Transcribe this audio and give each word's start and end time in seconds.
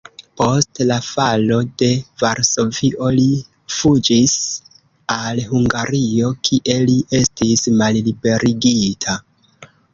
Post 0.39 0.79
la 0.91 0.95
falo 1.07 1.57
de 1.81 1.89
Varsovio 2.21 3.11
li 3.19 3.27
fuĝis 3.75 4.35
al 5.19 5.45
Hungario, 5.53 6.35
kie 6.49 6.81
li 6.89 6.99
estis 7.23 7.67
malliberigita. 7.85 9.19